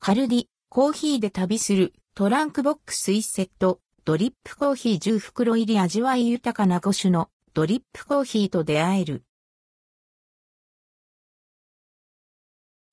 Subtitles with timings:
[0.00, 9.24] カルディ、コーヒーで旅するトランクボックス1セット、ドリップコーヒー10袋入り味わい豊かな5種のドリップコーヒーと出会える。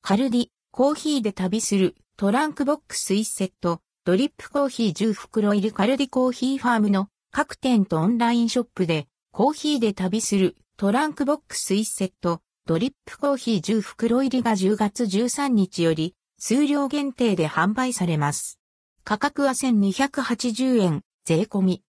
[0.02, 16.16] カルディ、コーヒーで旅するトランクボックス1セット、ドリップコーヒー10袋入りカルディコーヒーファームの各店とオンラインショップでコーヒーで旅するトランクボックス1セット、ドリップコーヒー10袋入りが10月13日より
[16.48, 18.60] 数量限定で販売されます。
[19.04, 21.82] 価格は1280円、税込み。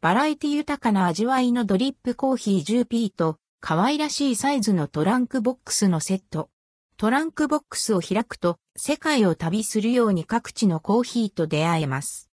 [0.00, 6.48] バラエティ豊かな味わいのドリップコーヒー 10P と可愛らしいサイズのトランクボックスのセット。
[6.96, 12.30] トランクボックスを開くと世界を旅するように各地のコーヒーと出会えます。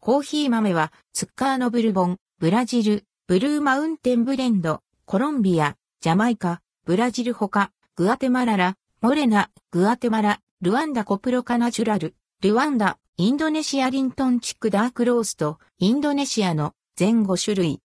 [0.00, 17.82] コーヒー豆はツッカーノブルボン、ブラジル、ブルーマウンテンブレンド、コロンビア、ジャマイカ、ブラジルほか、グアテマラ、ラ・モレナ、グアテマラ、ルワンダコプロカナチュラル、ルワンダ、インドネシアリントンチックダークロースト、インドネシアの全5種類。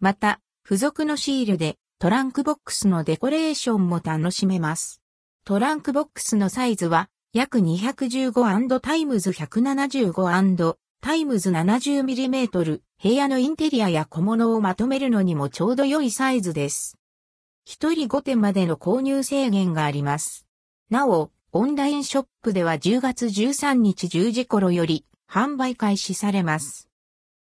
[0.00, 5.02] また、付属のシールでトランクボックスのデコレーションも楽しめます。
[5.44, 16.96] トランクボックスのサイズは約215タイムズ175タイムズ 70mm 部屋のインテリアや小物をまとめるのにもちょうど良いサイズです。
[17.66, 20.46] 一人5点までの購入制限があります。
[20.88, 26.90] なお、オンラインショップでは10月13日10時頃より販売開始されます。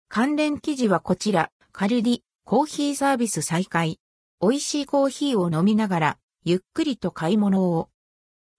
[0.08, 3.98] 関連記事はこちら、カルディ、コーヒーサービス再開。
[4.40, 7.88] 美味しいコーヒーを飲みながら、ゆっくりと買い物を。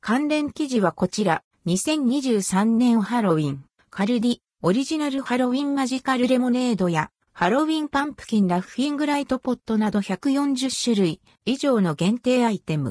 [0.02, 12.88] 関連記事はこちら、2023年ハロウィン、カルディ、オリジナルハロウィンマジカルレモネードや、ハロウィンパンプキンラッフィングライトポットなど140種類以上の限定アイテム。